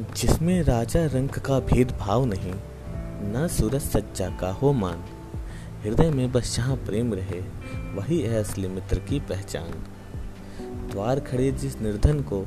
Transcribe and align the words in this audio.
इसमें 0.00 0.62
राजा 0.62 1.04
रंग 1.06 1.28
का 1.28 1.60
भेदभाव 1.60 2.24
नहीं, 2.24 2.52
न 3.32 3.48
सूरज 3.50 3.80
सच्चा 3.80 4.28
का 4.30 4.50
हो 4.52 4.72
मान 4.72 5.04
हृदय 5.84 6.10
में 6.10 6.32
बस 6.32 6.56
जहाँ 6.56 6.76
प्रेम 6.76 7.14
रहे, 7.14 7.40
वही 7.94 8.20
है 8.20 8.40
असली 8.40 8.68
मित्र 8.68 8.98
की 8.98 9.20
पहचान। 9.20 9.70
द्वार 10.90 11.20
खड़े 11.20 11.52
जिस 11.52 11.80
निर्धन 11.80 12.20
को, 12.20 12.46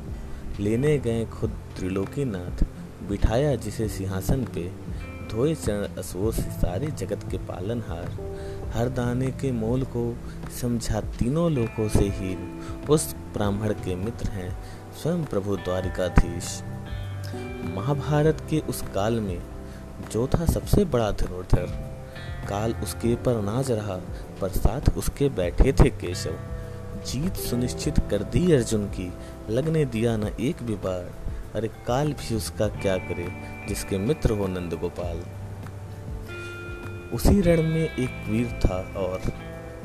लेने 0.60 0.98
गए 0.98 1.24
खुद 1.26 1.50
त्रिलोकीनाथ 1.76 2.64
बिठाया 3.08 3.54
जिसे 3.56 3.88
सिंहासन 3.88 4.44
पे, 4.44 4.70
धोए 5.30 5.54
चरण 5.54 5.96
असुओं 5.98 6.30
से 6.30 6.42
सारे 6.42 6.86
जगत 6.86 7.30
के 7.30 7.38
पालनहार। 7.38 8.70
हर 8.74 8.88
दाने 8.88 9.30
के 9.30 9.52
मोल 9.52 9.82
को 9.82 10.16
समझा 10.60 11.00
तीनों 11.00 11.50
लोगों 11.52 11.88
से 11.88 12.04
ही 12.04 12.36
उस 12.90 13.14
ब्राह्मण 13.14 13.72
के 13.72 13.94
मित्र 13.94 14.28
हैं 14.28 14.56
स्वयं 15.02 15.24
प्रभु 15.24 15.56
द्वारिकाधीश। 15.56 16.62
महाभारत 17.76 18.46
के 18.50 18.58
उस 18.58 18.82
काल 18.94 19.20
में 19.20 19.42
जो 20.12 20.26
था 20.26 20.46
सबसे 20.46 20.84
बड़ा 20.84 21.10
धनुर्धर। 21.10 21.66
काल 22.48 22.72
उसके 22.72 23.14
पर 23.14 23.42
नाज 23.42 23.70
रहा, 23.70 23.96
पर 24.40 24.48
साथ 24.48 24.96
उसके 24.96 25.28
बैठे 25.28 25.72
थे 25.72 25.90
केशव। 25.90 26.34
जीत 27.06 27.34
सुनिश्चित 27.34 27.98
कर 28.10 28.22
दी 28.22 28.52
अर्जुन 28.52 28.86
की, 28.86 29.12
लगने 29.50 29.84
दिया 29.84 30.16
न 30.16 30.24
एक 30.40 30.62
भी 30.62 30.74
बार। 30.74 31.10
अरे 31.54 31.68
काल 31.68 32.12
भी 32.12 32.34
उसका 32.34 32.68
क्या 32.68 32.96
करे, 32.96 33.28
जिसके 33.68 33.98
मित्र 33.98 34.32
हो 34.32 34.46
नंद 34.46 34.74
गोपाल 34.74 35.22
उसी 37.12 37.40
रण 37.40 37.62
में 37.62 37.96
एक 37.96 38.24
वीर 38.28 38.60
था 38.64 38.76
और, 38.96 39.20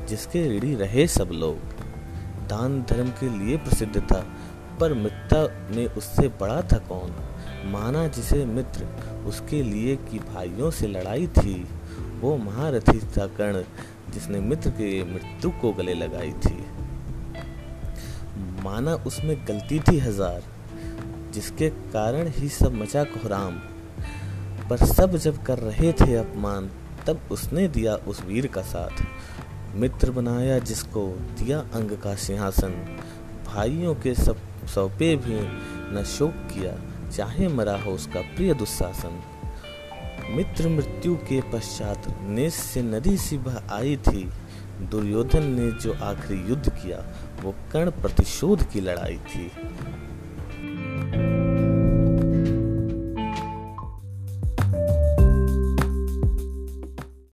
जिसके 0.08 0.60
ऋणी 0.60 0.76
रहे 0.76 1.08
सब 1.08 1.30
लोग। 1.34 1.56
दान 2.48 2.86
धर्म 2.90 3.10
के 3.10 3.46
लिए 3.46 3.58
प्रसिद्ध 3.58 4.02
था, 4.12 4.26
पर 4.80 4.94
मित्रता 4.94 5.76
में 5.76 5.88
उससे 5.88 6.28
बड़ा 6.28 6.62
था 6.62 6.78
कौन? 6.78 7.16
माना 7.72 8.08
जिसे 8.08 8.46
मित्र 8.46 8.88
उसके 9.28 9.62
लिए 9.64 9.96
कि 9.96 10.20
भाइयों 10.20 10.72
से 10.72 10.88
लड़ाई 10.88 11.28
थी, 11.28 11.68
वो 12.22 12.36
महारथी 12.38 13.00
था 13.18 13.28
कर्ण 13.28 13.64
जिसने 14.14 14.40
मित्र 14.40 14.70
के 14.70 15.04
मृत्यु 15.04 15.52
को 15.52 15.72
गले 15.74 15.94
लगाई 15.94 16.32
थी। 16.46 16.58
माना 18.64 18.94
उसमें 19.08 19.36
गलती 19.48 19.80
थी 19.80 19.98
हज़ार, 20.00 20.44
जिसके 21.34 21.70
कारण 21.70 22.28
ही 22.28 22.50
सब 22.50 22.74
मचा 22.74 23.04
कोहराम। 23.04 23.62
पर 24.70 24.86
सब 24.86 25.16
जब 25.16 25.44
कर 25.44 25.60
रहे 25.60 25.92
थे 25.94 26.16
अपमान, 26.16 26.70
तब 27.08 27.22
उसने 27.32 27.68
दिया 27.68 27.96
उस 27.96 28.22
वीर 28.26 28.48
का 28.48 28.62
साथ। 28.62 29.04
मित्र 29.76 30.12
बनाया 30.12 30.60
जिसको 30.60 31.08
दिया 31.40 31.60
अंग 31.74 31.92
का 31.98 32.16
सिंहासन। 32.16 32.72
भाइयों 33.48 33.96
के 33.96 34.14
सब 34.16 34.38
सौंपे 34.68 35.16
भी 35.16 35.40
न 35.94 36.04
शोक 36.08 36.34
किया 36.54 36.72
चाहे 37.10 37.48
मरा 37.48 37.78
हो 37.78 37.92
उसका 37.92 38.22
प्रिय 38.22 38.54
दुशासन 38.54 39.22
मित्र 40.30 40.70
मृत्यु 40.70 41.16
के 41.16 41.42
पश्चात 41.42 42.04
नेस 42.22 42.54
से 42.54 42.82
नदी 42.82 43.38
बह 43.38 43.76
आई 43.76 43.98
थी। 43.98 44.30
दुर्योधन 44.82 45.44
ने 45.44 45.72
जो 45.72 45.94
आखिरी 45.94 46.50
युद्ध 46.50 46.70
किया, 46.70 46.98
वो 47.44 47.56
कर्ण 47.72 47.92
प्रतिशोध 47.92 48.70
की 48.70 48.82
लड़ाई 48.82 49.18
थी। 49.18 49.52